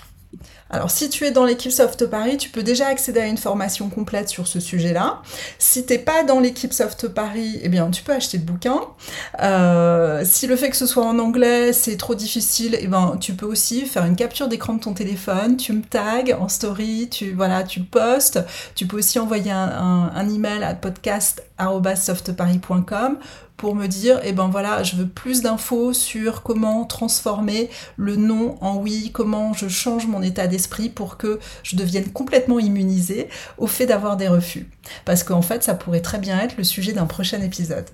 Alors, 0.71 0.91
si 0.91 1.09
tu 1.09 1.25
es 1.25 1.31
dans 1.31 1.45
l'équipe 1.45 1.73
Soft 1.73 2.05
Paris, 2.07 2.37
tu 2.37 2.51
peux 2.51 2.63
déjà 2.63 2.89
accéder 2.89 3.21
à 3.21 3.27
une 3.27 3.39
formation 3.39 3.89
complète 3.89 4.29
sur 4.29 4.47
ce 4.47 4.61
sujet-là. 4.61 5.23
Si 5.59 5.87
t'es 5.87 5.97
pas 5.99 6.25
dans 6.25 6.41
l'équipe 6.41 6.75
Soft 6.75 7.09
Paris, 7.09 7.59
eh 7.63 7.71
bien, 7.71 7.91
tu 7.91 8.03
peux 8.03 8.13
acheter 8.13 8.37
le 8.37 8.45
bouquin. 8.45 8.79
Euh, 9.43 10.23
si 10.27 10.47
le 10.47 10.57
fait 10.57 10.69
que 10.69 10.77
ce 10.77 10.85
soit 10.87 11.05
en 11.05 11.19
anglais, 11.19 11.73
c'est 11.73 11.97
trop 11.97 12.15
difficile, 12.15 12.77
eh 12.81 12.87
ben, 12.87 13.17
tu 13.19 13.33
peux 13.33 13.47
aussi 13.47 13.87
faire 13.87 14.05
une 14.05 14.17
capture 14.17 14.49
d'écran 14.49 14.75
de 14.75 14.81
ton 14.81 14.93
téléphone, 14.93 15.57
tu 15.57 15.73
me 15.73 15.81
tags 15.83 16.37
en 16.39 16.49
story, 16.49 17.09
tu, 17.11 17.33
voilà, 17.33 17.65
tu 17.65 17.81
postes. 17.81 18.41
Tu 18.75 18.87
peux 18.87 18.99
aussi 18.99 19.19
envoyer 19.19 19.51
un, 19.51 20.13
un 20.15 20.29
email 20.29 20.63
à 20.63 20.75
podcast.softparis.com 20.75 23.17
pour 23.59 23.75
me 23.75 23.89
dire, 23.89 24.21
eh 24.23 24.33
ben 24.33 24.49
voilà, 24.49 24.85
je 24.85 24.97
veux 24.97 25.09
plus 25.09 25.43
d'infos 25.43 25.93
sur 25.93 26.43
comment 26.43 26.85
transformer 26.85 27.69
le 27.97 28.15
non 28.17 28.57
en 28.61 28.77
oui, 28.77 29.11
comment 29.13 29.53
je 29.53 29.69
change 29.69 30.07
mon 30.07 30.23
état 30.23 30.47
d'esprit 30.47 30.89
pour 30.89 31.19
que 31.19 31.41
je 31.65 31.77
devienne 31.77 32.11
complètement 32.11 32.61
immunisée 32.61 33.29
au 33.59 33.67
fait 33.67 33.85
d'avoir 33.85 34.17
des 34.17 34.29
refus. 34.29 34.71
Parce 35.05 35.25
qu'en 35.25 35.43
fait, 35.43 35.65
ça 35.65 35.75
pourrait 35.75 36.01
très 36.01 36.19
bien 36.19 36.39
être 36.39 36.57
le 36.57 36.65
sujet 36.65 36.93
d'un 36.93 37.07
prochain 37.07 37.43
épisode. 37.43 37.87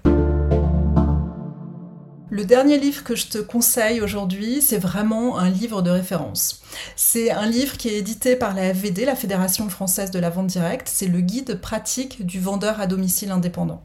Le 2.29 2.45
dernier 2.45 2.79
livre 2.79 3.03
que 3.03 3.17
je 3.17 3.29
te 3.29 3.39
conseille 3.39 4.03
aujourd'hui, 4.03 4.61
c'est 4.61 4.77
vraiment 4.77 5.39
un 5.39 5.49
livre 5.49 5.81
de 5.81 5.91
référence. 5.91 6.63
C'est 6.95 7.31
un 7.31 7.47
livre 7.47 7.79
qui 7.79 7.89
est 7.89 7.97
édité 7.97 8.37
par 8.37 8.55
la 8.55 8.75
FVD, 8.75 9.07
la 9.07 9.17
Fédération 9.17 9.69
française 9.71 10.11
de 10.11 10.19
la 10.19 10.29
vente 10.29 10.49
directe. 10.49 10.91
C'est 10.93 11.07
le 11.07 11.21
guide 11.21 11.61
pratique 11.61 12.27
du 12.27 12.39
vendeur 12.39 12.81
à 12.81 12.87
domicile 12.87 13.31
indépendant. 13.31 13.83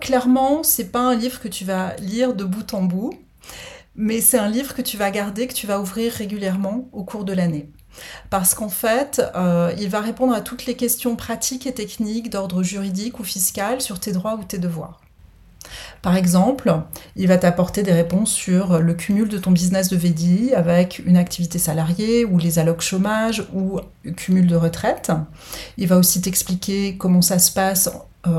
Clairement, 0.00 0.62
c'est 0.62 0.92
pas 0.92 1.00
un 1.00 1.14
livre 1.14 1.40
que 1.40 1.48
tu 1.48 1.64
vas 1.64 1.94
lire 1.96 2.34
de 2.34 2.44
bout 2.44 2.72
en 2.74 2.82
bout, 2.82 3.12
mais 3.96 4.20
c'est 4.20 4.38
un 4.38 4.48
livre 4.48 4.74
que 4.74 4.82
tu 4.82 4.96
vas 4.96 5.10
garder, 5.10 5.46
que 5.46 5.54
tu 5.54 5.66
vas 5.66 5.80
ouvrir 5.80 6.12
régulièrement 6.12 6.88
au 6.92 7.02
cours 7.02 7.24
de 7.24 7.32
l'année. 7.32 7.68
Parce 8.30 8.54
qu'en 8.54 8.68
fait, 8.68 9.20
euh, 9.34 9.72
il 9.78 9.88
va 9.88 10.00
répondre 10.00 10.32
à 10.32 10.40
toutes 10.40 10.66
les 10.66 10.76
questions 10.76 11.16
pratiques 11.16 11.66
et 11.66 11.74
techniques 11.74 12.30
d'ordre 12.30 12.62
juridique 12.62 13.18
ou 13.18 13.24
fiscal 13.24 13.80
sur 13.80 13.98
tes 13.98 14.12
droits 14.12 14.36
ou 14.36 14.44
tes 14.44 14.58
devoirs. 14.58 15.00
Par 16.00 16.16
exemple, 16.16 16.72
il 17.16 17.26
va 17.26 17.38
t'apporter 17.38 17.82
des 17.82 17.92
réponses 17.92 18.30
sur 18.30 18.78
le 18.78 18.94
cumul 18.94 19.28
de 19.28 19.38
ton 19.38 19.50
business 19.50 19.88
de 19.88 19.96
VDI 19.96 20.54
avec 20.54 21.00
une 21.04 21.16
activité 21.16 21.58
salariée 21.58 22.24
ou 22.24 22.38
les 22.38 22.58
allocs 22.58 22.80
chômage 22.80 23.44
ou 23.52 23.80
cumul 24.16 24.46
de 24.46 24.56
retraite. 24.56 25.10
Il 25.76 25.88
va 25.88 25.96
aussi 25.96 26.20
t'expliquer 26.20 26.96
comment 26.96 27.22
ça 27.22 27.38
se 27.38 27.50
passe 27.50 27.90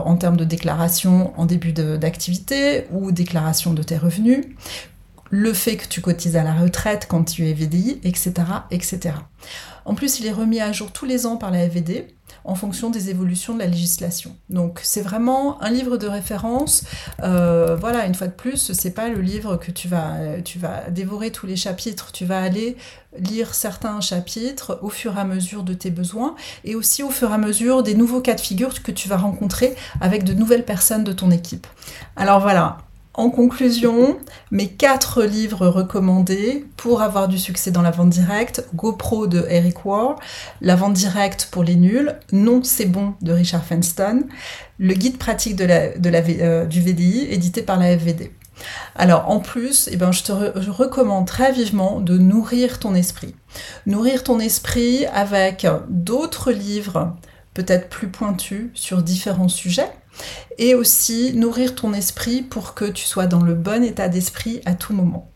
en 0.05 0.15
termes 0.15 0.38
de 0.38 0.46
déclaration 0.46 1.34
en 1.39 1.46
début 1.46 1.74
d'activité 1.74 2.86
ou 2.91 3.12
déclaration 3.12 3.74
de 3.74 3.84
tes 3.84 3.98
revenus, 3.98 4.46
le 5.30 5.54
fait 5.54 5.78
que 5.78 5.88
tu 5.88 6.02
cotises 6.02 6.36
à 6.36 6.44
la 6.44 6.54
retraite 6.54 7.08
quand 7.10 7.24
tu 7.24 7.48
es 7.48 7.54
VDI, 7.54 8.00
etc., 8.04 8.34
etc. 8.72 9.16
En 9.86 9.96
plus, 9.96 10.20
il 10.20 10.28
est 10.28 10.32
remis 10.32 10.60
à 10.60 10.72
jour 10.72 10.92
tous 10.92 11.06
les 11.06 11.26
ans 11.26 11.38
par 11.38 11.52
la 11.52 11.68
FVD 11.68 12.08
en 12.44 12.56
fonction 12.56 12.90
des 12.90 13.10
évolutions 13.10 13.54
de 13.54 13.60
la 13.60 13.68
législation. 13.68 14.36
Donc 14.50 14.80
c'est 14.84 15.02
vraiment 15.02 15.62
un 15.62 15.70
livre 15.70 15.98
de 15.98 16.08
référence. 16.08 16.84
Euh, 17.24 17.76
voilà, 17.76 18.06
une 18.06 18.16
fois 18.16 18.28
de 18.28 18.34
plus, 18.34 18.72
c'est 18.72 18.92
pas 18.92 19.10
le 19.10 19.22
livre 19.22 19.58
que 19.58 19.72
tu 19.72 19.88
vas, 19.88 20.42
tu 20.44 20.60
vas 20.60 20.90
dévorer 20.90 21.32
tous 21.32 21.48
les 21.48 21.56
chapitres. 21.56 22.12
Tu 22.12 22.26
vas 22.26 22.42
aller 22.42 22.78
lire 23.18 23.54
certains 23.54 24.00
chapitres 24.02 24.80
au 24.82 24.90
fur 24.90 25.18
et 25.18 25.20
à 25.20 25.26
mesure 25.26 25.64
de 25.64 25.74
tes 25.74 25.90
besoins 25.90 26.36
et 26.64 26.76
aussi 26.76 27.04
au 27.04 27.10
fur 27.10 27.32
et 27.32 27.34
à 27.34 27.38
mesure 27.38 27.84
des 27.84 27.96
nouveaux 27.96 28.22
cas 28.22 28.36
de 28.36 28.42
figure 28.42 28.82
que 28.84 28.92
tu 28.92 29.10
vas 29.10 29.18
rencontrer 29.18 29.76
avec 30.02 30.24
de 30.24 30.34
nouvelles 30.34 30.66
personnes 30.66 31.04
de 31.04 31.14
ton 31.14 31.32
équipe. 31.32 31.68
Alors 32.16 32.40
voilà, 32.40 32.78
en 33.20 33.30
conclusion, 33.30 34.18
mes 34.50 34.70
quatre 34.70 35.24
livres 35.24 35.68
recommandés 35.68 36.66
pour 36.78 37.02
avoir 37.02 37.28
du 37.28 37.38
succès 37.38 37.70
dans 37.70 37.82
la 37.82 37.92
vente 37.92 38.12
directe, 38.12 38.66
GoPro 38.74 39.28
de 39.28 39.46
Eric 39.50 39.86
Ward, 39.86 40.20
La 40.62 40.78
vente 40.78 40.94
directe 40.94 41.50
pour 41.52 41.66
les 41.66 41.76
nuls, 41.76 42.18
Non 42.32 42.62
c'est 42.64 42.86
bon 42.86 43.16
de 43.22 43.34
Richard 43.34 43.66
Fenstone, 43.66 44.24
le 44.78 44.94
guide 44.94 45.18
pratique 45.18 45.60
euh, 45.60 46.66
du 46.66 46.82
VDI 46.82 47.28
édité 47.30 47.62
par 47.62 47.78
la 47.78 47.98
FVD. 47.98 48.32
Alors 48.96 49.30
en 49.30 49.42
plus, 49.42 49.90
eh 49.92 49.98
ben, 49.98 50.14
je 50.14 50.24
te 50.24 50.32
recommande 50.32 51.28
très 51.28 51.52
vivement 51.52 52.00
de 52.00 52.18
nourrir 52.18 52.80
ton 52.80 52.96
esprit. 52.96 53.36
Nourrir 53.86 54.24
ton 54.24 54.40
esprit 54.40 55.06
avec 55.08 55.68
d'autres 55.90 56.54
livres 56.54 57.18
peut-être 57.54 57.90
plus 57.90 58.08
pointus 58.08 58.70
sur 58.76 59.04
différents 59.04 59.50
sujets 59.50 59.92
et 60.58 60.76
aussi 60.76 61.34
nourrir 61.34 61.76
ton 61.76 61.94
esprit 61.94 62.42
pour 62.42 62.74
que 62.74 62.86
tu 62.86 63.06
sois 63.06 63.28
dans 63.28 63.42
le 63.42 63.54
bon 63.54 63.84
état 63.84 64.10
d'esprit 64.10 64.62
à 64.66 64.74
tout 64.74 64.94
moment. 64.94 65.30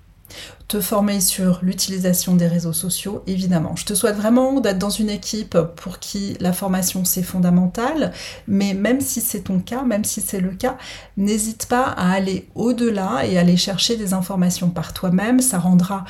te 0.68 0.82
former 0.82 1.22
sur 1.22 1.60
l'utilisation 1.62 2.36
des 2.36 2.48
réseaux 2.48 2.74
sociaux, 2.74 3.22
évidemment. 3.28 3.76
Je 3.76 3.86
te 3.86 3.94
souhaite 3.94 4.16
vraiment 4.16 4.60
d'être 4.60 4.80
dans 4.80 4.90
une 4.90 5.10
équipe 5.12 5.56
pour 5.76 6.00
qui 6.00 6.36
la 6.40 6.52
formation 6.52 7.06
c'est 7.06 7.22
fondamental, 7.22 8.12
mais 8.48 8.74
même 8.74 9.00
si 9.00 9.22
c'est 9.22 9.42
ton 9.42 9.60
cas, 9.60 9.84
même 9.84 10.04
si 10.04 10.22
c'est 10.22 10.40
le 10.40 10.50
cas, 10.50 10.78
n'hésite 11.16 11.68
pas 11.68 11.84
à 11.84 12.12
aller 12.12 12.48
au-delà 12.56 13.26
et 13.28 13.38
aller 13.38 13.58
chercher 13.58 13.98
des 13.98 14.14
informations 14.14 14.72
par 14.72 14.94
toi-même, 14.94 15.42
ça 15.42 15.60
rendra 15.60 16.06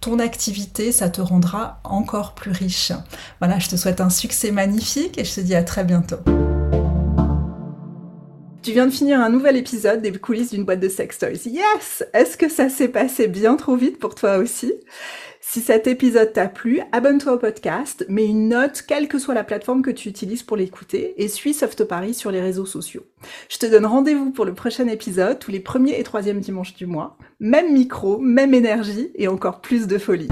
ton 0.00 0.18
activité, 0.18 0.92
ça 0.92 1.08
te 1.08 1.20
rendra 1.20 1.80
encore 1.82 2.34
plus 2.34 2.52
riche. 2.52 2.92
Voilà, 3.40 3.58
je 3.58 3.68
te 3.68 3.76
souhaite 3.76 4.00
un 4.00 4.10
succès 4.10 4.52
magnifique 4.52 5.18
et 5.18 5.24
je 5.24 5.34
te 5.34 5.40
dis 5.40 5.54
à 5.54 5.64
très 5.64 5.82
bientôt. 5.82 6.18
Tu 8.64 8.72
viens 8.72 8.86
de 8.86 8.92
finir 8.92 9.20
un 9.20 9.28
nouvel 9.28 9.58
épisode 9.58 10.00
des 10.00 10.10
coulisses 10.10 10.52
d'une 10.52 10.64
boîte 10.64 10.80
de 10.80 10.88
sex 10.88 11.18
toys. 11.18 11.46
Yes! 11.46 12.02
Est-ce 12.14 12.38
que 12.38 12.48
ça 12.48 12.70
s'est 12.70 12.88
passé 12.88 13.28
bien 13.28 13.56
trop 13.56 13.76
vite 13.76 13.98
pour 13.98 14.14
toi 14.14 14.38
aussi? 14.38 14.72
Si 15.42 15.60
cet 15.60 15.86
épisode 15.86 16.32
t'a 16.32 16.48
plu, 16.48 16.80
abonne-toi 16.90 17.34
au 17.34 17.38
podcast, 17.38 18.06
mets 18.08 18.24
une 18.24 18.48
note, 18.48 18.82
quelle 18.88 19.06
que 19.06 19.18
soit 19.18 19.34
la 19.34 19.44
plateforme 19.44 19.82
que 19.82 19.90
tu 19.90 20.08
utilises 20.08 20.42
pour 20.42 20.56
l'écouter, 20.56 21.12
et 21.22 21.28
suis 21.28 21.52
Soft 21.52 21.84
Paris 21.84 22.14
sur 22.14 22.30
les 22.30 22.40
réseaux 22.40 22.64
sociaux. 22.64 23.04
Je 23.50 23.58
te 23.58 23.66
donne 23.66 23.84
rendez-vous 23.84 24.30
pour 24.30 24.46
le 24.46 24.54
prochain 24.54 24.88
épisode, 24.88 25.38
tous 25.38 25.50
les 25.50 25.60
premiers 25.60 26.00
et 26.00 26.02
troisièmes 26.02 26.40
dimanches 26.40 26.74
du 26.74 26.86
mois. 26.86 27.18
Même 27.40 27.74
micro, 27.74 28.16
même 28.16 28.54
énergie, 28.54 29.10
et 29.14 29.28
encore 29.28 29.60
plus 29.60 29.86
de 29.86 29.98
folie. 29.98 30.28